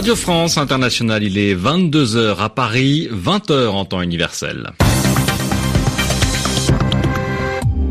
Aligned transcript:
Radio 0.00 0.16
France 0.16 0.56
Internationale, 0.56 1.22
il 1.24 1.36
est 1.36 1.54
22h 1.54 2.38
à 2.38 2.48
Paris, 2.48 3.06
20h 3.12 3.68
en 3.68 3.84
temps 3.84 4.00
universel. 4.00 4.70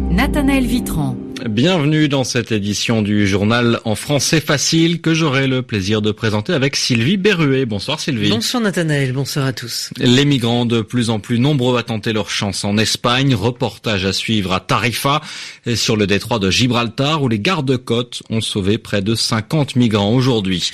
Nathanaël 0.10 0.66
Vitran. 0.66 1.16
Bienvenue 1.48 2.10
dans 2.10 2.26
cette 2.26 2.52
édition 2.52 3.02
du 3.02 3.26
journal 3.26 3.80
en 3.86 3.96
français 3.96 4.42
facile 4.42 5.00
que 5.00 5.14
j'aurai 5.14 5.48
le 5.48 5.62
plaisir 5.62 6.02
de 6.02 6.12
présenter 6.12 6.52
avec 6.52 6.76
Sylvie 6.76 7.16
Berruet. 7.16 7.66
Bonsoir 7.66 8.02
Sylvie. 8.02 8.30
Bonsoir 8.30 8.62
Nathanaël, 8.62 9.14
bonsoir 9.14 9.46
à 9.46 9.54
tous. 9.54 9.92
Les 9.98 10.26
migrants 10.26 10.66
de 10.66 10.82
plus 10.82 11.10
en 11.10 11.20
plus 11.20 11.40
nombreux 11.40 11.78
à 11.78 11.84
tenter 11.84 12.12
leur 12.12 12.30
chance 12.30 12.66
en 12.66 12.78
Espagne. 12.78 13.36
Reportage 13.36 14.04
à 14.04 14.12
suivre 14.12 14.52
à 14.52 14.60
Tarifa 14.60 15.22
et 15.66 15.78
sur 15.78 15.96
le 15.96 16.08
détroit 16.08 16.40
de 16.40 16.52
Gibraltar 16.52 17.24
où 17.24 17.30
les 17.30 17.40
gardes-côtes 17.40 18.22
ont 18.30 18.42
sauvé 18.42 18.78
près 18.78 19.02
de 19.02 19.16
50 19.16 19.78
migrants 19.78 20.14
aujourd'hui. 20.14 20.72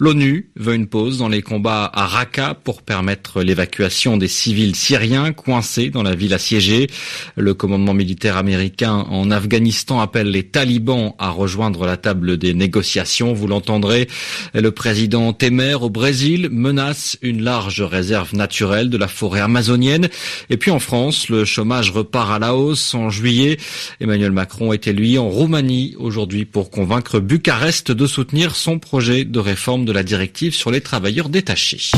L'ONU 0.00 0.50
veut 0.56 0.74
une 0.74 0.88
pause 0.88 1.18
dans 1.18 1.28
les 1.28 1.42
combats 1.42 1.90
à 1.94 2.06
Raqqa 2.06 2.54
pour 2.54 2.82
permettre 2.82 3.42
l'évacuation 3.42 4.16
des 4.16 4.28
civils 4.28 4.74
syriens 4.74 5.32
coincés 5.32 5.90
dans 5.90 6.02
la 6.02 6.16
ville 6.16 6.34
assiégée. 6.34 6.88
Le 7.36 7.54
commandement 7.54 7.94
militaire 7.94 8.36
américain 8.36 9.06
en 9.10 9.30
Afghanistan 9.30 10.07
appelle 10.08 10.30
les 10.30 10.42
talibans 10.42 11.12
à 11.18 11.28
rejoindre 11.28 11.84
la 11.84 11.98
table 11.98 12.38
des 12.38 12.54
négociations. 12.54 13.34
Vous 13.34 13.46
l'entendrez, 13.46 14.08
le 14.54 14.70
président 14.70 15.34
Temer 15.34 15.74
au 15.74 15.90
Brésil 15.90 16.48
menace 16.50 17.18
une 17.20 17.42
large 17.42 17.82
réserve 17.82 18.34
naturelle 18.34 18.88
de 18.88 18.96
la 18.96 19.06
forêt 19.06 19.40
amazonienne. 19.40 20.08
Et 20.48 20.56
puis 20.56 20.70
en 20.70 20.78
France, 20.78 21.28
le 21.28 21.44
chômage 21.44 21.90
repart 21.90 22.30
à 22.30 22.38
la 22.38 22.54
hausse. 22.54 22.94
En 22.94 23.10
juillet, 23.10 23.58
Emmanuel 24.00 24.32
Macron 24.32 24.72
était 24.72 24.94
lui 24.94 25.18
en 25.18 25.28
Roumanie 25.28 25.94
aujourd'hui 25.98 26.46
pour 26.46 26.70
convaincre 26.70 27.20
Bucarest 27.20 27.92
de 27.92 28.06
soutenir 28.06 28.56
son 28.56 28.78
projet 28.78 29.26
de 29.26 29.38
réforme 29.38 29.84
de 29.84 29.92
la 29.92 30.02
directive 30.02 30.54
sur 30.54 30.70
les 30.70 30.80
travailleurs 30.80 31.28
détachés. 31.28 31.92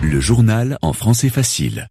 Le 0.00 0.18
journal 0.18 0.78
en 0.80 0.94
français 0.94 1.28
facile. 1.28 1.88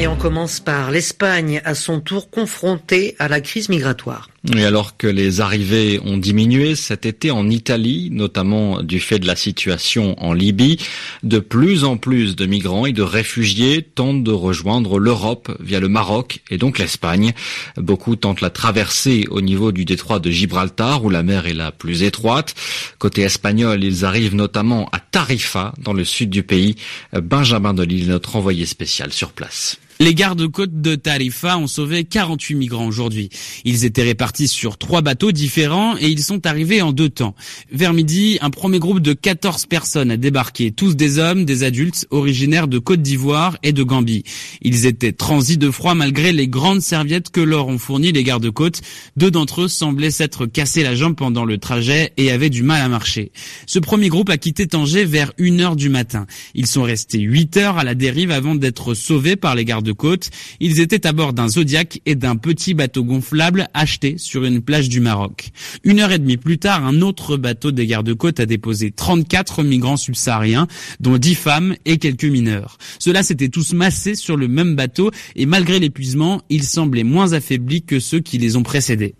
Et 0.00 0.06
on 0.06 0.16
commence 0.16 0.60
par 0.60 0.90
l'Espagne, 0.90 1.60
à 1.62 1.74
son 1.74 2.00
tour 2.00 2.30
confrontée 2.30 3.16
à 3.18 3.28
la 3.28 3.42
crise 3.42 3.68
migratoire. 3.68 4.30
Et 4.56 4.64
alors 4.64 4.96
que 4.96 5.06
les 5.06 5.42
arrivées 5.42 6.00
ont 6.02 6.16
diminué 6.16 6.74
cet 6.74 7.04
été 7.04 7.30
en 7.30 7.50
Italie, 7.50 8.08
notamment 8.10 8.82
du 8.82 8.98
fait 8.98 9.18
de 9.18 9.26
la 9.26 9.36
situation 9.36 10.18
en 10.18 10.32
Libye, 10.32 10.78
de 11.22 11.38
plus 11.38 11.84
en 11.84 11.98
plus 11.98 12.34
de 12.34 12.46
migrants 12.46 12.86
et 12.86 12.94
de 12.94 13.02
réfugiés 13.02 13.82
tentent 13.82 14.24
de 14.24 14.32
rejoindre 14.32 14.98
l'Europe 14.98 15.54
via 15.60 15.80
le 15.80 15.88
Maroc 15.88 16.40
et 16.50 16.56
donc 16.56 16.78
l'Espagne. 16.78 17.34
Beaucoup 17.76 18.16
tentent 18.16 18.40
la 18.40 18.48
traversée 18.48 19.26
au 19.28 19.42
niveau 19.42 19.70
du 19.70 19.84
détroit 19.84 20.18
de 20.18 20.30
Gibraltar 20.30 21.04
où 21.04 21.10
la 21.10 21.22
mer 21.22 21.44
est 21.44 21.52
la 21.52 21.72
plus 21.72 22.04
étroite. 22.04 22.54
Côté 22.98 23.20
espagnol, 23.20 23.84
ils 23.84 24.06
arrivent 24.06 24.34
notamment 24.34 24.88
à 24.92 24.98
Tarifa 24.98 25.74
dans 25.76 25.92
le 25.92 26.06
sud 26.06 26.30
du 26.30 26.42
pays. 26.42 26.76
Benjamin 27.12 27.74
Delille, 27.74 28.06
notre 28.06 28.36
envoyé 28.36 28.64
spécial 28.64 29.12
sur 29.12 29.32
place. 29.32 29.78
Les 30.02 30.14
gardes-côtes 30.14 30.80
de 30.80 30.94
Tarifa 30.94 31.58
ont 31.58 31.66
sauvé 31.66 32.04
48 32.04 32.54
migrants 32.54 32.86
aujourd'hui. 32.86 33.28
Ils 33.66 33.84
étaient 33.84 34.02
répartis 34.02 34.48
sur 34.48 34.78
trois 34.78 35.02
bateaux 35.02 35.30
différents 35.30 35.94
et 35.98 36.08
ils 36.08 36.22
sont 36.22 36.46
arrivés 36.46 36.80
en 36.80 36.92
deux 36.92 37.10
temps. 37.10 37.34
Vers 37.70 37.92
midi, 37.92 38.38
un 38.40 38.48
premier 38.48 38.78
groupe 38.78 39.00
de 39.00 39.12
14 39.12 39.66
personnes 39.66 40.10
a 40.10 40.16
débarqué, 40.16 40.70
tous 40.70 40.96
des 40.96 41.18
hommes, 41.18 41.44
des 41.44 41.64
adultes, 41.64 42.06
originaires 42.08 42.66
de 42.66 42.78
Côte 42.78 43.02
d'Ivoire 43.02 43.58
et 43.62 43.74
de 43.74 43.82
Gambie. 43.82 44.24
Ils 44.62 44.86
étaient 44.86 45.12
transis 45.12 45.58
de 45.58 45.70
froid 45.70 45.94
malgré 45.94 46.32
les 46.32 46.48
grandes 46.48 46.80
serviettes 46.80 47.28
que 47.28 47.42
leur 47.42 47.68
ont 47.68 47.76
fournies 47.76 48.12
les 48.12 48.24
gardes-côtes. 48.24 48.80
Deux 49.18 49.30
d'entre 49.30 49.64
eux 49.64 49.68
semblaient 49.68 50.10
s'être 50.10 50.46
cassés 50.46 50.82
la 50.82 50.94
jambe 50.94 51.14
pendant 51.14 51.44
le 51.44 51.58
trajet 51.58 52.14
et 52.16 52.30
avaient 52.30 52.48
du 52.48 52.62
mal 52.62 52.80
à 52.80 52.88
marcher. 52.88 53.32
Ce 53.66 53.78
premier 53.78 54.08
groupe 54.08 54.30
a 54.30 54.38
quitté 54.38 54.66
Tanger 54.66 55.04
vers 55.04 55.34
1 55.38 55.60
heure 55.60 55.76
du 55.76 55.90
matin. 55.90 56.26
Ils 56.54 56.66
sont 56.66 56.84
restés 56.84 57.20
8 57.20 57.58
heures 57.58 57.76
à 57.76 57.84
la 57.84 57.94
dérive 57.94 58.30
avant 58.30 58.54
d'être 58.54 58.94
sauvés 58.94 59.36
par 59.36 59.54
les 59.54 59.66
gardes 59.66 59.89
côte. 59.92 60.30
Ils 60.60 60.80
étaient 60.80 61.06
à 61.06 61.12
bord 61.12 61.32
d'un 61.32 61.48
Zodiac 61.48 62.00
et 62.06 62.14
d'un 62.14 62.36
petit 62.36 62.74
bateau 62.74 63.04
gonflable 63.04 63.68
acheté 63.74 64.16
sur 64.18 64.44
une 64.44 64.60
plage 64.60 64.88
du 64.88 65.00
Maroc. 65.00 65.50
Une 65.84 66.00
heure 66.00 66.12
et 66.12 66.18
demie 66.18 66.36
plus 66.36 66.58
tard, 66.58 66.86
un 66.86 67.00
autre 67.02 67.36
bateau 67.36 67.70
des 67.70 67.86
gardes-côtes 67.86 68.40
a 68.40 68.46
déposé 68.46 68.90
34 68.90 69.62
migrants 69.62 69.96
subsahariens, 69.96 70.66
dont 71.00 71.18
10 71.18 71.34
femmes 71.34 71.76
et 71.84 71.98
quelques 71.98 72.24
mineurs. 72.24 72.78
Ceux-là 72.98 73.22
s'étaient 73.22 73.48
tous 73.48 73.72
massés 73.72 74.14
sur 74.14 74.36
le 74.36 74.48
même 74.48 74.76
bateau 74.76 75.10
et 75.36 75.46
malgré 75.46 75.78
l'épuisement, 75.78 76.42
ils 76.48 76.64
semblaient 76.64 77.04
moins 77.04 77.32
affaiblis 77.32 77.82
que 77.82 78.00
ceux 78.00 78.20
qui 78.20 78.38
les 78.38 78.56
ont 78.56 78.62
précédés. 78.62 79.14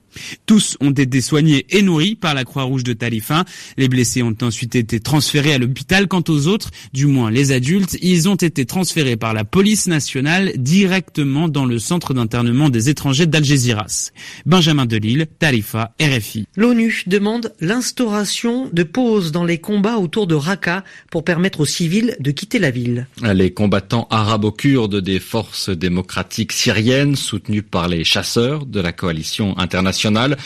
Tous 0.47 0.77
ont 0.81 0.91
été 0.91 1.21
soignés 1.21 1.67
et 1.71 1.83
nourris 1.83 2.17
par 2.17 2.35
la 2.35 2.45
Croix-Rouge 2.45 2.85
de 2.85 2.93
Talifa. 2.93 3.45
Les 3.77 3.89
blessés 3.89 4.23
ont 4.23 4.37
ensuite 4.43 4.75
été 4.75 5.01
transférés 5.01 5.55
à 5.55 5.59
l'hôpital. 5.59 6.09
Quant 6.09 6.25
aux 6.29 6.47
autres, 6.47 6.71
du 6.93 7.07
moins 7.07 7.31
les 7.31 7.53
adultes, 7.53 7.97
ils 8.03 8.29
ont 8.29 8.37
été 8.37 8.65
transférés 8.67 9.17
par 9.17 9.35
la 9.35 9.45
police 9.45 9.87
nationale 9.87 10.53
directement 10.57 11.49
dans 11.49 11.67
le 11.67 11.79
centre 11.79 12.15
d'internement 12.15 12.69
des 12.69 12.89
étrangers 12.89 13.27
d'Algésiras. 13.27 14.11
Benjamin 14.47 14.87
Delille, 14.87 15.27
Talifa, 15.39 15.95
RFI. 16.01 16.47
L'ONU 16.57 17.05
demande 17.07 17.53
l'instauration 17.61 18.69
de 18.73 18.83
pauses 18.83 19.33
dans 19.33 19.45
les 19.45 19.59
combats 19.59 19.99
autour 19.99 20.27
de 20.27 20.35
Raqqa 20.35 20.85
pour 21.11 21.25
permettre 21.25 21.61
aux 21.61 21.67
civils 21.67 22.17
de 22.21 22.31
quitter 22.31 22.59
la 22.59 22.71
ville. 22.71 23.07
Les 23.23 23.53
combattants 23.53 24.07
arabo-kurdes 24.11 24.97
des 24.97 25.21
forces 25.21 25.71
démocratiques 25.71 26.53
syriennes 26.53 27.17
soutenus 27.17 27.65
par 27.69 27.89
les 27.89 28.05
chasseurs 28.05 28.67
de 28.67 28.81
la 28.81 28.93
coalition 28.93 29.57
internationale 29.59 30.00
nationale 30.01 30.37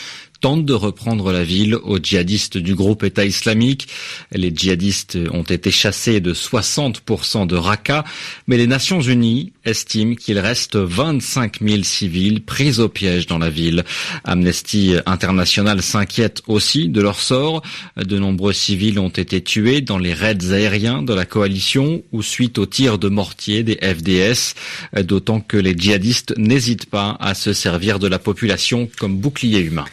tente 0.45 0.63
de 0.63 0.73
reprendre 0.73 1.31
la 1.31 1.43
ville 1.43 1.73
aux 1.73 1.97
djihadistes 1.97 2.59
du 2.59 2.75
groupe 2.75 3.03
État 3.03 3.25
islamique. 3.25 3.87
Les 4.31 4.53
djihadistes 4.55 5.17
ont 5.31 5.41
été 5.41 5.71
chassés 5.71 6.19
de 6.19 6.35
60% 6.35 7.47
de 7.47 7.55
Raqqa, 7.55 8.03
mais 8.45 8.55
les 8.55 8.67
Nations 8.67 9.01
Unies 9.01 9.53
estiment 9.65 10.13
qu'il 10.13 10.37
reste 10.37 10.75
25 10.75 11.61
000 11.67 11.81
civils 11.81 12.43
pris 12.43 12.79
au 12.79 12.89
piège 12.89 13.25
dans 13.25 13.39
la 13.39 13.49
ville. 13.49 13.85
Amnesty 14.23 14.93
International 15.07 15.81
s'inquiète 15.81 16.43
aussi 16.45 16.89
de 16.89 17.01
leur 17.01 17.19
sort. 17.19 17.63
De 17.97 18.19
nombreux 18.19 18.53
civils 18.53 18.99
ont 18.99 19.09
été 19.09 19.41
tués 19.41 19.81
dans 19.81 19.97
les 19.97 20.13
raids 20.13 20.51
aériens 20.51 21.01
de 21.01 21.15
la 21.15 21.25
coalition 21.25 22.03
ou 22.11 22.21
suite 22.21 22.59
aux 22.59 22.67
tirs 22.67 22.99
de 22.99 23.09
mortier 23.09 23.63
des 23.63 23.79
FDS, 23.81 24.53
d'autant 25.01 25.39
que 25.39 25.57
les 25.57 25.75
djihadistes 25.75 26.35
n'hésitent 26.37 26.91
pas 26.91 27.17
à 27.19 27.33
se 27.33 27.51
servir 27.51 27.97
de 27.97 28.07
la 28.07 28.19
population 28.19 28.87
comme 28.99 29.17
bouclier 29.17 29.61
humain. 29.61 29.85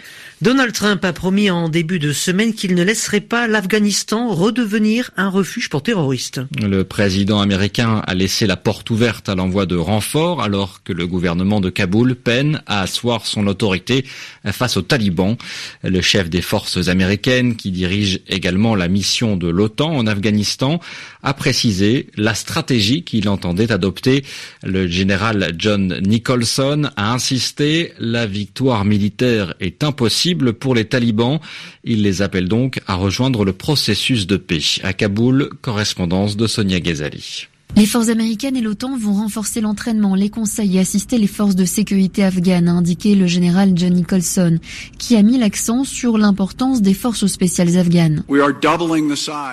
Donald 0.43 0.73
Trump 0.73 1.05
a 1.05 1.13
promis 1.13 1.51
en 1.51 1.69
début 1.69 2.01
de 2.01 2.13
semaine 2.13 2.53
qu'il 2.53 2.75
ne 2.75 2.83
laisserait 2.83 3.21
pas 3.21 3.47
l'Afghanistan 3.47 4.35
redevenir 4.35 5.13
un 5.17 5.29
refuge 5.29 5.69
pour 5.69 5.85
terroristes. 5.85 6.41
Le 6.61 6.83
président 6.83 7.41
américain 7.41 8.03
a 8.05 8.15
laissé 8.17 8.49
la 8.49 8.57
porte 8.57 8.91
ouverte 8.91 9.29
à 9.29 9.37
l'envoi 9.37 9.67
de 9.67 9.77
renforts 9.77 10.43
alors 10.43 10.83
que 10.83 10.93
le 10.93 11.07
gouvernement 11.07 11.61
de 11.61 11.71
Kaboul 11.71 12.17
peine 12.17 12.61
à 12.67 12.81
asseoir 12.81 13.25
son 13.25 13.47
autorité 13.47 14.05
face 14.47 14.77
aux 14.77 14.83
talibans. 14.83 15.37
Le 15.85 16.01
chef 16.01 16.29
des 16.29 16.43
forces 16.43 16.89
américaines 16.89 17.55
qui 17.55 17.71
dirige 17.71 18.19
également 18.27 18.75
la 18.75 18.89
mission 18.89 19.37
de 19.37 19.47
l'OTAN 19.47 19.95
en 19.95 20.09
Afghanistan 20.09 20.81
a 21.23 21.35
précisé 21.35 22.09
la 22.17 22.35
stratégie 22.35 23.05
qu'il 23.05 23.29
entendait 23.29 23.71
adopter. 23.71 24.25
Le 24.65 24.89
général 24.89 25.55
John 25.57 26.01
Nicholson 26.05 26.91
a 26.97 27.13
insisté, 27.13 27.93
la 28.01 28.27
victoire 28.27 28.85
militaire 28.85 29.55
est 29.61 29.85
impossible 29.85 30.32
pour 30.35 30.75
les 30.75 30.85
talibans. 30.85 31.41
Il 31.85 32.03
les 32.03 32.23
appelle 32.23 32.49
donc 32.49 32.81
à 32.87 32.95
rejoindre 32.95 33.45
le 33.45 33.53
processus 33.53 34.27
de 34.27 34.37
paix. 34.37 34.61
À 34.83 34.93
Kaboul, 34.93 35.51
correspondance 35.61 36.37
de 36.37 36.47
Sonia 36.47 36.81
Ghazali. 36.81 37.49
Les 37.75 37.87
forces 37.87 38.11
américaines 38.11 38.55
et 38.55 38.61
l'OTAN 38.61 38.99
vont 38.99 39.15
renforcer 39.15 39.63
l'entraînement, 39.63 40.15
les 40.15 40.29
conseils 40.29 40.77
et 40.77 40.81
assister 40.81 41.17
les 41.17 41.27
forces 41.27 41.57
de 41.57 41.65
sécurité 41.65 42.23
afghanes, 42.23 42.69
a 42.69 42.73
indiqué 42.73 43.15
le 43.15 43.27
général 43.27 43.73
John 43.75 43.95
Nicholson, 43.95 44.59
qui 44.99 45.17
a 45.17 45.23
mis 45.23 45.39
l'accent 45.39 45.83
sur 45.83 46.19
l'importance 46.19 46.83
des 46.83 46.93
forces 46.93 47.27
spéciales 47.27 47.79
afghanes. 47.79 48.25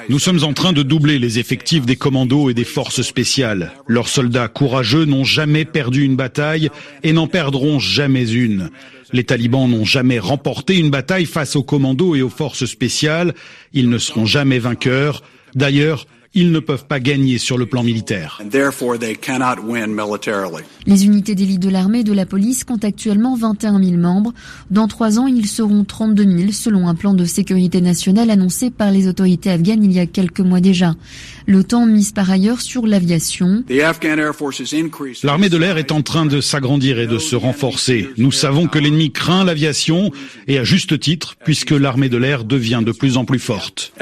Nous 0.09 0.19
sommes 0.19 0.43
en 0.43 0.53
train 0.53 0.73
de 0.73 0.83
doubler 0.83 1.17
les 1.17 1.39
effectifs 1.39 1.85
des 1.85 1.95
commandos 1.95 2.49
et 2.49 2.53
des 2.53 2.65
forces 2.65 3.01
spéciales. 3.03 3.71
Leurs 3.87 4.09
soldats 4.09 4.49
courageux 4.49 5.05
n'ont 5.05 5.23
jamais 5.23 5.63
perdu 5.63 6.03
une 6.03 6.17
bataille 6.17 6.69
et 7.03 7.13
n'en 7.13 7.27
perdront 7.27 7.79
jamais 7.79 8.29
une. 8.29 8.69
Les 9.13 9.23
talibans 9.23 9.69
n'ont 9.69 9.85
jamais 9.85 10.19
remporté 10.19 10.77
une 10.77 10.91
bataille 10.91 11.25
face 11.25 11.55
aux 11.55 11.63
commandos 11.63 12.15
et 12.15 12.21
aux 12.21 12.29
forces 12.29 12.65
spéciales. 12.65 13.33
Ils 13.73 13.89
ne 13.89 13.97
seront 13.97 14.25
jamais 14.25 14.59
vainqueurs. 14.59 15.23
D'ailleurs, 15.55 16.05
ils 16.33 16.51
ne 16.51 16.59
peuvent 16.59 16.85
pas 16.85 16.99
gagner 16.99 17.37
sur 17.37 17.57
le 17.57 17.65
plan 17.65 17.83
militaire. 17.83 18.41
Les 20.85 21.05
unités 21.05 21.35
d'élite 21.35 21.59
de 21.59 21.69
l'armée 21.69 21.99
et 21.99 22.03
de 22.03 22.13
la 22.13 22.25
police 22.25 22.63
comptent 22.63 22.85
actuellement 22.85 23.35
21 23.35 23.83
000 23.83 23.97
membres. 23.97 24.33
Dans 24.69 24.87
trois 24.87 25.19
ans, 25.19 25.27
ils 25.27 25.47
seront 25.47 25.83
32 25.83 26.23
000 26.23 26.51
selon 26.51 26.87
un 26.87 26.95
plan 26.95 27.13
de 27.13 27.25
sécurité 27.25 27.81
nationale 27.81 28.29
annoncé 28.29 28.69
par 28.69 28.91
les 28.91 29.07
autorités 29.07 29.49
afghanes 29.49 29.83
il 29.83 29.91
y 29.91 29.99
a 29.99 30.05
quelques 30.05 30.39
mois 30.39 30.59
déjà. 30.59 30.95
L'OTAN 31.47 31.87
mise 31.87 32.11
par 32.11 32.29
ailleurs 32.29 32.61
sur 32.61 32.85
l'aviation. 32.85 33.63
L'armée 35.23 35.49
de 35.49 35.57
l'air 35.57 35.77
est 35.77 35.91
en 35.91 36.01
train 36.03 36.25
de 36.25 36.41
s'agrandir 36.41 36.99
et 36.99 37.07
de 37.07 37.17
se 37.17 37.35
renforcer. 37.35 38.07
Nous 38.17 38.31
savons 38.31 38.67
que 38.67 38.77
l'ennemi 38.77 39.11
craint 39.11 39.43
l'aviation 39.43 40.11
et 40.47 40.59
à 40.59 40.63
juste 40.63 40.99
titre 40.99 41.35
puisque 41.43 41.71
l'armée 41.71 42.09
de 42.09 42.17
l'air 42.17 42.43
devient 42.43 42.81
de 42.85 42.91
plus 42.91 43.17
en 43.17 43.25
plus 43.25 43.39
forte. 43.39 43.93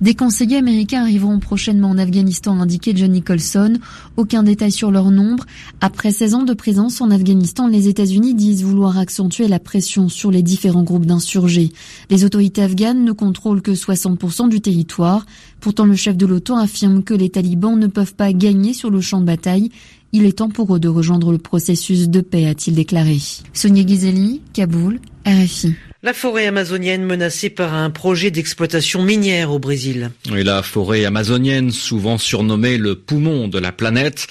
Des 0.00 0.14
conseillers 0.14 0.58
américains 0.58 1.02
arriveront 1.02 1.38
prochainement 1.38 1.88
en 1.88 1.98
Afghanistan, 1.98 2.58
a 2.58 2.62
indiqué 2.62 2.92
John 2.94 3.12
Nicholson. 3.12 3.78
Aucun 4.16 4.42
détail 4.42 4.70
sur 4.70 4.90
leur 4.90 5.10
nombre. 5.10 5.46
Après 5.80 6.10
16 6.10 6.34
ans 6.34 6.42
de 6.42 6.52
présence 6.52 7.00
en 7.00 7.10
Afghanistan, 7.10 7.66
les 7.66 7.88
États-Unis 7.88 8.34
disent 8.34 8.62
vouloir 8.62 8.98
accentuer 8.98 9.48
la 9.48 9.58
pression 9.58 10.08
sur 10.08 10.30
les 10.30 10.42
différents 10.42 10.82
groupes 10.82 11.06
d'insurgés. 11.06 11.72
Les 12.10 12.24
autorités 12.24 12.62
afghanes 12.62 13.04
ne 13.04 13.12
contrôlent 13.12 13.62
que 13.62 13.70
60% 13.70 14.48
du 14.48 14.60
territoire. 14.60 15.24
Pourtant, 15.60 15.86
le 15.86 15.96
chef 15.96 16.16
de 16.16 16.26
l'OTAN 16.26 16.58
affirme 16.58 17.02
que 17.02 17.14
les 17.14 17.30
talibans 17.30 17.78
ne 17.78 17.86
peuvent 17.86 18.14
pas 18.14 18.32
gagner 18.32 18.74
sur 18.74 18.90
le 18.90 19.00
champ 19.00 19.20
de 19.20 19.26
bataille. 19.26 19.70
Il 20.12 20.24
est 20.24 20.38
temps 20.38 20.50
pour 20.50 20.74
eux 20.74 20.80
de 20.80 20.88
rejoindre 20.88 21.32
le 21.32 21.38
processus 21.38 22.08
de 22.08 22.20
paix, 22.20 22.46
a-t-il 22.46 22.74
déclaré. 22.74 23.18
Sonia 23.52 23.82
Ghizeli, 23.82 24.40
Kaboul, 24.52 25.00
RFI. 25.26 25.74
La 26.06 26.14
forêt 26.14 26.46
amazonienne 26.46 27.02
menacée 27.02 27.50
par 27.50 27.74
un 27.74 27.90
projet 27.90 28.30
d'exploitation 28.30 29.02
minière 29.02 29.50
au 29.50 29.58
Brésil. 29.58 30.12
Et 30.36 30.44
la 30.44 30.62
forêt 30.62 31.04
amazonienne, 31.04 31.72
souvent 31.72 32.16
surnommée 32.16 32.78
le 32.78 32.94
poumon 32.94 33.48
de 33.48 33.58
la 33.58 33.72
planète, 33.72 34.28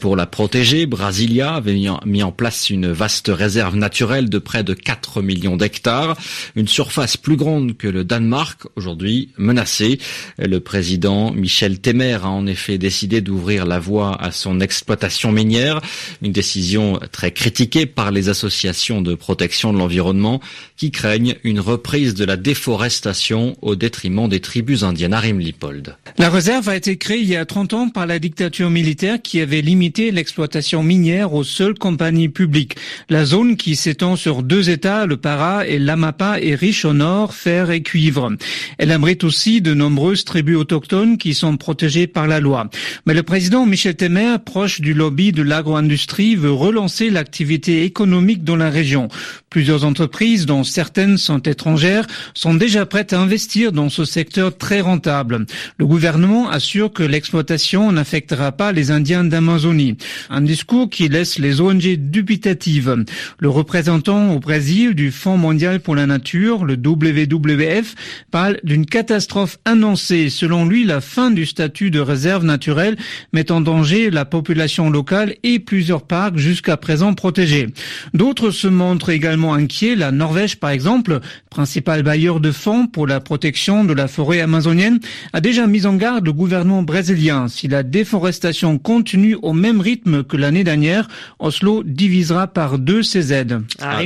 pour 0.00 0.16
la 0.16 0.26
protéger, 0.26 0.84
Brasilia 0.84 1.54
avait 1.54 1.80
mis 2.04 2.22
en 2.22 2.30
place 2.30 2.68
une 2.68 2.92
vaste 2.92 3.30
réserve 3.32 3.74
naturelle 3.74 4.28
de 4.28 4.38
près 4.38 4.64
de 4.64 4.74
4 4.74 5.22
millions 5.22 5.56
d'hectares, 5.56 6.14
une 6.56 6.68
surface 6.68 7.16
plus 7.16 7.36
grande 7.36 7.74
que 7.78 7.88
le 7.88 8.04
Danemark, 8.04 8.60
aujourd'hui 8.76 9.30
menacée. 9.38 10.00
Le 10.36 10.60
président 10.60 11.32
Michel 11.32 11.80
Temer 11.80 12.18
a 12.22 12.28
en 12.28 12.46
effet 12.46 12.76
décidé 12.76 13.22
d'ouvrir 13.22 13.64
la 13.64 13.78
voie 13.78 14.22
à 14.22 14.30
son 14.30 14.60
exploitation 14.60 15.32
minière, 15.32 15.80
une 16.20 16.32
décision 16.32 17.00
très 17.12 17.30
critiquée 17.30 17.86
par 17.86 18.10
les 18.10 18.28
associations 18.28 19.00
de 19.00 19.14
protection 19.14 19.72
de 19.72 19.78
l'environnement 19.78 20.42
qui 20.76 20.90
créent 20.90 21.13
une 21.44 21.60
reprise 21.60 22.14
de 22.14 22.24
la 22.24 22.36
déforestation 22.36 23.56
au 23.62 23.74
détriment 23.74 24.28
des 24.28 24.40
tribus 24.40 24.82
indiennes. 24.82 25.14
Lipold. 25.22 25.96
La 26.18 26.30
réserve 26.30 26.68
a 26.68 26.76
été 26.76 26.96
créée 26.96 27.20
il 27.20 27.28
y 27.28 27.36
a 27.36 27.44
30 27.44 27.74
ans 27.74 27.88
par 27.88 28.06
la 28.06 28.18
dictature 28.18 28.70
militaire 28.70 29.20
qui 29.22 29.40
avait 29.40 29.60
limité 29.60 30.10
l'exploitation 30.10 30.82
minière 30.82 31.34
aux 31.34 31.44
seules 31.44 31.78
compagnies 31.78 32.28
publiques. 32.28 32.76
La 33.10 33.24
zone 33.24 33.56
qui 33.56 33.76
s'étend 33.76 34.16
sur 34.16 34.42
deux 34.42 34.70
États, 34.70 35.06
le 35.06 35.16
Para 35.16 35.66
et 35.66 35.78
l'Amapa, 35.78 36.40
est 36.40 36.54
riche 36.54 36.84
au 36.84 36.94
nord, 36.94 37.34
fer 37.34 37.70
et 37.70 37.82
cuivre. 37.82 38.32
Elle 38.78 38.90
abrite 38.90 39.24
aussi 39.24 39.60
de 39.60 39.74
nombreuses 39.74 40.24
tribus 40.24 40.56
autochtones 40.56 41.18
qui 41.18 41.34
sont 41.34 41.56
protégées 41.56 42.06
par 42.06 42.26
la 42.26 42.40
loi. 42.40 42.70
Mais 43.06 43.14
le 43.14 43.22
président 43.22 43.66
Michel 43.66 43.96
Temer, 43.96 44.38
proche 44.44 44.80
du 44.80 44.94
lobby 44.94 45.32
de 45.32 45.42
l'agro-industrie, 45.42 46.34
veut 46.34 46.52
relancer 46.52 47.10
l'activité 47.10 47.84
économique 47.84 48.42
dans 48.42 48.56
la 48.56 48.70
région. 48.70 49.08
Plusieurs 49.50 49.84
entreprises, 49.84 50.46
dont 50.46 50.64
certaines 50.64 51.03
sont 51.16 51.38
étrangères, 51.40 52.06
sont 52.34 52.54
déjà 52.54 52.86
prêtes 52.86 53.12
à 53.12 53.20
investir 53.20 53.72
dans 53.72 53.88
ce 53.88 54.04
secteur 54.04 54.56
très 54.56 54.80
rentable. 54.80 55.46
Le 55.78 55.86
gouvernement 55.86 56.50
assure 56.50 56.92
que 56.92 57.02
l'exploitation 57.02 57.92
n'affectera 57.92 58.52
pas 58.52 58.72
les 58.72 58.90
Indiens 58.90 59.24
d'Amazonie. 59.24 59.96
Un 60.30 60.42
discours 60.42 60.90
qui 60.90 61.08
laisse 61.08 61.38
les 61.38 61.60
ONG 61.60 61.96
dubitatives. 61.96 63.04
Le 63.38 63.48
représentant 63.48 64.32
au 64.32 64.40
Brésil 64.40 64.94
du 64.94 65.10
Fonds 65.10 65.38
mondial 65.38 65.80
pour 65.80 65.94
la 65.94 66.06
nature, 66.06 66.64
le 66.64 66.74
WWF, 66.74 67.94
parle 68.30 68.58
d'une 68.64 68.86
catastrophe 68.86 69.58
annoncée. 69.64 70.30
Selon 70.30 70.66
lui, 70.66 70.84
la 70.84 71.00
fin 71.00 71.30
du 71.30 71.46
statut 71.46 71.90
de 71.90 72.00
réserve 72.00 72.44
naturelle 72.44 72.96
met 73.32 73.50
en 73.50 73.60
danger 73.60 74.10
la 74.10 74.24
population 74.24 74.90
locale 74.90 75.34
et 75.42 75.58
plusieurs 75.58 76.06
parcs 76.06 76.38
jusqu'à 76.38 76.76
présent 76.76 77.14
protégés. 77.14 77.68
D'autres 78.12 78.50
se 78.50 78.68
montrent 78.68 79.10
également 79.10 79.54
inquiets. 79.54 79.96
La 79.96 80.10
Norvège, 80.10 80.56
par 80.56 80.70
exemple, 80.70 80.83
exemple, 80.84 81.20
principal 81.48 82.02
bailleur 82.02 82.40
de 82.40 82.52
fonds 82.52 82.86
pour 82.86 83.06
la 83.06 83.18
protection 83.18 83.84
de 83.84 83.94
la 83.94 84.06
forêt 84.06 84.42
amazonienne, 84.42 85.00
a 85.32 85.40
déjà 85.40 85.66
mis 85.66 85.86
en 85.86 85.94
garde 85.94 86.26
le 86.26 86.32
gouvernement 86.34 86.82
brésilien. 86.82 87.48
Si 87.48 87.68
la 87.68 87.82
déforestation 87.82 88.78
continue 88.78 89.38
au 89.40 89.54
même 89.54 89.80
rythme 89.80 90.24
que 90.24 90.36
l'année 90.36 90.62
dernière, 90.62 91.08
Oslo 91.38 91.82
divisera 91.84 92.48
par 92.48 92.78
deux 92.78 93.02
ses 93.02 93.32
aides. 93.32 93.62
Ah, 93.80 94.02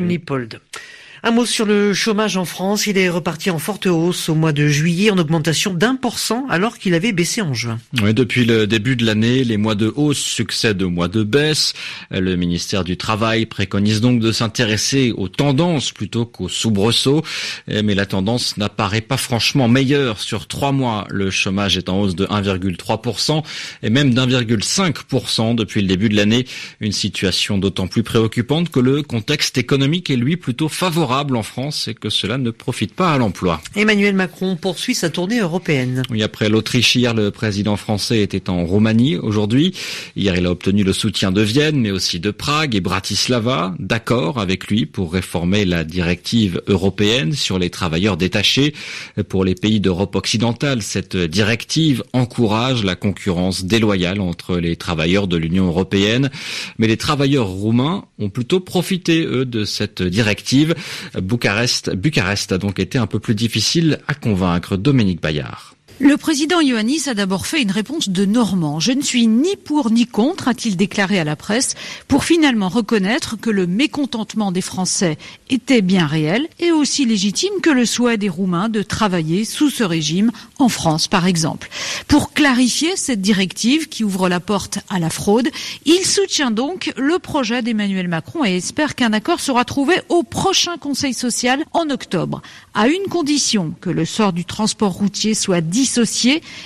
un 1.23 1.31
mot 1.31 1.47
sur 1.47 1.67
le 1.67 1.95
chômage 1.95 2.37
en 2.37 2.45
France. 2.45 2.87
Il 2.87 2.97
est 2.99 3.09
reparti 3.09 3.51
en 3.51 3.59
forte 3.59 3.87
hausse 3.87 4.29
au 4.29 4.35
mois 4.35 4.53
de 4.53 4.69
juillet, 4.69 5.11
en 5.11 5.19
augmentation 5.19 5.75
d'un 5.75 5.97
pour 5.97 6.19
cent, 6.19 6.47
alors 6.49 6.79
qu'il 6.79 6.95
avait 6.95 7.13
baissé 7.13 7.43
en 7.43 7.55
juin. 7.55 7.79
Oui, 8.03 8.15
depuis 8.15 8.45
le 8.45 8.67
début 8.67 8.95
de 8.95 9.05
l'année, 9.05 9.43
les 9.45 9.57
mois 9.57 9.75
de 9.75 9.93
hausse 9.95 10.19
succèdent 10.19 10.83
aux 10.83 10.91
mois 10.91 11.09
de 11.09 11.23
baisse. 11.23 11.73
Le 12.11 12.37
ministère 12.37 12.85
du 12.85 12.97
Travail 12.97 13.47
préconise 13.47 14.01
donc 14.01 14.21
de 14.21 14.31
s'intéresser 14.31 15.13
aux 15.17 15.29
tendances 15.29 15.91
plutôt 15.91 16.25
qu'aux 16.25 16.49
soubresauts. 16.49 17.23
Mais 17.67 17.95
la 17.95 18.07
tendance 18.07 18.57
n'apparaît 18.57 19.01
pas 19.01 19.17
franchement 19.17 19.69
meilleure. 19.69 20.21
Sur 20.21 20.47
trois 20.47 20.73
mois, 20.73 21.07
le 21.11 21.31
chômage 21.31 21.77
est 21.77 21.89
en 21.89 22.01
hausse 22.01 22.15
de 22.15 22.27
1,3% 22.27 23.43
et 23.83 23.91
même 23.91 24.15
d'1,5% 24.15 25.55
depuis 25.55 25.81
le 25.83 25.89
début 25.89 26.09
de 26.09 26.17
l'année. 26.17 26.47
Une 26.81 26.93
situation 26.93 27.59
d'autant 27.59 27.89
plus 27.89 28.03
préoccupante 28.03 28.71
que 28.71 28.81
le 28.81 29.03
contexte 29.03 29.59
économique 29.59 30.11
est 30.11 30.17
lui 30.17 30.37
plutôt 30.37 30.69
favorable 30.69 31.08
en 31.11 31.43
France 31.43 31.89
et 31.89 31.95
que 31.95 32.11
cela 32.11 32.39
ne 32.39 32.51
profite 32.51 32.95
pas 32.95 33.13
à 33.13 33.19
l'emploi. 33.19 33.61
Emmanuel 33.75 34.15
Macron 34.15 34.57
poursuit 34.57 34.95
sa 34.95 35.09
tournée 35.09 35.41
européenne. 35.41 36.03
Oui, 36.11 36.23
après 36.23 36.49
l'Autriche 36.49 36.95
hier, 36.95 37.15
le 37.15 37.31
président 37.31 37.77
français 37.77 38.21
était 38.21 38.51
en 38.51 38.65
Roumanie 38.65 39.17
aujourd'hui. 39.17 39.75
Hier, 40.17 40.37
il 40.37 40.47
a 40.47 40.51
obtenu 40.51 40.85
le 40.85 40.93
soutien 40.93 41.33
de 41.33 41.41
Vienne, 41.41 41.81
mais 41.81 41.91
aussi 41.91 42.21
de 42.21 42.31
Prague 42.31 42.75
et 42.75 42.81
Bratislava, 42.81 43.75
d'accord 43.79 44.39
avec 44.39 44.69
lui 44.69 44.85
pour 44.85 45.13
réformer 45.13 45.65
la 45.65 45.85
directive 45.85 46.61
européenne 46.67 47.33
sur 47.33 47.59
les 47.59 47.71
travailleurs 47.71 48.17
détachés. 48.17 48.75
Pour 49.29 49.45
les 49.45 49.55
pays 49.55 49.81
d'Europe 49.81 50.15
occidentale, 50.15 50.83
cette 50.83 51.17
directive 51.17 52.03
encourage 52.13 52.85
la 52.85 52.97
concurrence 52.97 53.65
déloyale 53.65 54.21
entre 54.21 54.59
les 54.59 54.77
travailleurs 54.77 55.27
de 55.27 55.37
l'Union 55.37 55.67
européenne. 55.67 56.31
Mais 56.79 56.87
les 56.87 56.97
travailleurs 56.97 57.49
roumains 57.49 58.05
ont 58.19 58.29
plutôt 58.29 58.61
profité, 58.61 59.25
eux, 59.25 59.45
de 59.45 59.65
cette 59.65 60.03
directive. 60.03 60.75
Bucarest, 61.21 61.95
Bucarest 61.95 62.53
a 62.53 62.59
donc 62.59 62.79
été 62.79 62.99
un 62.99 63.07
peu 63.07 63.19
plus 63.19 63.35
difficile 63.35 63.99
à 64.09 64.15
convaincre. 64.15 64.77
Dominique 64.77 65.21
Bayard. 65.21 65.78
Le 66.01 66.17
président 66.17 66.61
Ioannis 66.61 67.09
a 67.09 67.15
d'abord 67.15 67.49
fait 67.49 67.61
une 67.61 67.73
réponse 67.73 68.09
de 68.09 68.25
Normand. 68.25 68.79
Je 68.79 68.93
ne 68.93 69.03
suis 69.03 69.27
ni 69.27 69.57
pour 69.57 69.91
ni 69.91 70.07
contre, 70.07 70.47
a-t-il 70.47 70.77
déclaré 70.77 71.19
à 71.19 71.25
la 71.25 71.35
presse, 71.35 71.75
pour 72.07 72.23
finalement 72.23 72.69
reconnaître 72.69 73.35
que 73.37 73.51
le 73.51 73.67
mécontentement 73.67 74.53
des 74.53 74.61
Français 74.61 75.19
était 75.51 75.83
bien 75.83 76.07
réel 76.07 76.47
et 76.61 76.71
aussi 76.71 77.05
légitime 77.05 77.61
que 77.61 77.71
le 77.71 77.85
souhait 77.85 78.17
des 78.17 78.29
Roumains 78.29 78.69
de 78.69 78.83
travailler 78.83 79.45
sous 79.45 79.71
ce 79.71 79.83
régime 79.83 80.31
en 80.61 80.69
France, 80.69 81.09
par 81.09 81.27
exemple. 81.27 81.69
Pour 82.07 82.33
clarifier 82.33 82.95
cette 82.95 83.21
directive 83.21 83.89
qui 83.89 84.05
ouvre 84.05 84.29
la 84.29 84.39
porte 84.39 84.79
à 84.89 85.01
la 85.01 85.11
fraude, 85.11 85.49
il 85.85 86.07
soutient 86.07 86.53
donc 86.53 86.93
le 86.97 87.19
projet 87.19 87.61
d'Emmanuel 87.61 88.07
Macron 88.07 88.45
et 88.45 88.57
espère 88.57 88.95
qu'un 88.95 89.13
accord 89.13 89.41
sera 89.41 89.65
trouvé 89.65 89.97
au 90.09 90.23
prochain 90.23 90.79
Conseil 90.79 91.13
social 91.13 91.65
en 91.73 91.91
octobre, 91.91 92.41
à 92.73 92.87
une 92.87 93.09
condition 93.11 93.75
que 93.81 93.91
le 93.91 94.05
sort 94.05 94.33
du 94.33 94.45
transport 94.45 94.93
routier 94.93 95.35
soit 95.35 95.61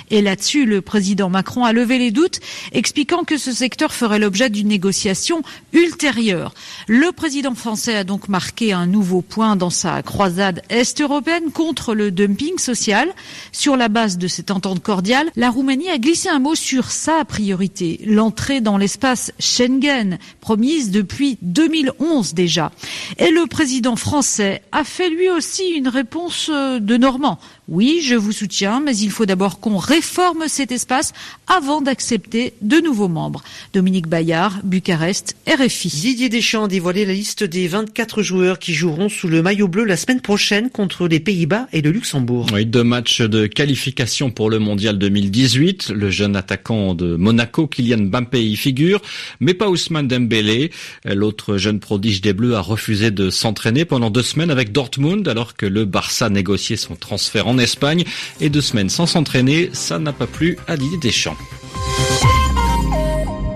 Et 0.09 0.21
là-dessus, 0.21 0.65
le 0.65 0.81
président 0.81 1.29
Macron 1.29 1.63
a 1.63 1.73
levé 1.73 1.97
les 1.97 2.11
doutes, 2.11 2.39
expliquant 2.71 3.23
que 3.23 3.37
ce 3.37 3.51
secteur 3.51 3.93
ferait 3.93 4.19
l'objet 4.19 4.49
d'une 4.49 4.67
négociation 4.67 5.41
ultérieure. 5.71 6.53
Le 6.87 7.11
président 7.11 7.55
français 7.55 7.95
a 7.95 8.03
donc 8.03 8.29
marqué 8.29 8.73
un 8.73 8.85
nouveau 8.85 9.21
point 9.21 9.55
dans 9.55 9.69
sa 9.69 10.01
croisade 10.01 10.61
est-européenne 10.69 11.51
contre 11.51 11.95
le 11.95 12.11
dumping 12.11 12.57
social. 12.57 13.09
Sur 13.51 13.75
la 13.77 13.89
base 13.89 14.17
de 14.17 14.27
cette 14.27 14.51
entente 14.51 14.81
cordiale, 14.81 15.29
la 15.35 15.49
Roumanie 15.49 15.89
a 15.89 15.97
glissé 15.97 16.29
un 16.29 16.39
mot 16.39 16.55
sur 16.55 16.91
sa 16.91 17.25
priorité, 17.25 17.99
l'entrée 18.05 18.61
dans 18.61 18.77
l'espace 18.77 19.31
Schengen, 19.39 20.17
promise 20.41 20.91
depuis 20.91 21.37
2011 21.41 22.33
déjà. 22.33 22.71
Et 23.17 23.31
le 23.31 23.45
président 23.47 23.95
français 23.95 24.61
a 24.71 24.83
fait 24.83 25.09
lui 25.09 25.29
aussi 25.29 25.69
une 25.69 25.87
réponse 25.87 26.49
euh, 26.53 26.79
de 26.79 26.97
Normand 26.97 27.39
Oui, 27.67 28.01
je 28.03 28.15
vous 28.15 28.31
soutiens, 28.31 28.79
mais 28.79 28.95
il 28.97 29.11
faut 29.13 29.25
d'abord 29.25 29.59
qu'on 29.59 29.77
réforme 29.77 30.45
cet 30.47 30.71
espace 30.71 31.13
avant 31.47 31.81
d'accepter 31.81 32.53
de 32.61 32.77
nouveaux 32.77 33.07
membres. 33.07 33.43
Dominique 33.73 34.07
Bayard, 34.07 34.59
Bucarest, 34.63 35.35
RFI. 35.47 35.87
Didier 35.87 36.29
Deschamps 36.29 36.65
a 36.65 36.67
dévoilé 36.67 37.05
la 37.05 37.13
liste 37.13 37.43
des 37.43 37.67
24 37.67 38.23
joueurs 38.23 38.59
qui 38.59 38.73
joueront 38.73 39.09
sous 39.09 39.27
le 39.27 39.41
maillot 39.41 39.67
bleu 39.67 39.83
la 39.85 39.97
semaine 39.97 40.21
prochaine 40.21 40.69
contre 40.69 41.07
les 41.07 41.19
Pays-Bas 41.19 41.67
et 41.71 41.81
le 41.81 41.91
Luxembourg. 41.91 42.47
Oui, 42.53 42.65
deux 42.65 42.83
matchs 42.83 43.21
de 43.21 43.47
qualification 43.47 44.31
pour 44.31 44.49
le 44.49 44.59
mondial 44.59 44.97
2018. 44.97 45.89
Le 45.89 46.09
jeune 46.09 46.35
attaquant 46.35 46.95
de 46.95 47.15
Monaco, 47.15 47.67
Kylian 47.67 48.05
Mbappé, 48.05 48.43
y 48.43 48.55
figure, 48.55 49.01
mais 49.39 49.53
pas 49.53 49.69
Ousmane 49.69 50.07
Dembélé. 50.07 50.71
L'autre 51.05 51.57
jeune 51.57 51.79
prodige 51.79 52.21
des 52.21 52.33
Bleus 52.33 52.55
a 52.55 52.61
refusé 52.61 53.11
de 53.11 53.29
s'entraîner 53.29 53.85
pendant 53.85 54.09
deux 54.09 54.23
semaines 54.23 54.51
avec 54.51 54.71
Dortmund 54.71 55.27
alors 55.27 55.55
que 55.55 55.65
le 55.65 55.85
Barça 55.85 56.29
négociait 56.29 56.77
son 56.77 56.95
transfert 56.95 57.47
en 57.47 57.57
Espagne. 57.57 58.03
Et 58.41 58.49
deux 58.49 58.61
semaines 58.61 58.89
sans 59.05 59.19
s'entraîner, 59.19 59.69
ça 59.73 59.99
n'a 59.99 60.13
pas 60.13 60.27
plu 60.27 60.57
à 60.67 60.77
Didier 60.77 60.97
Deschamps. 60.97 61.35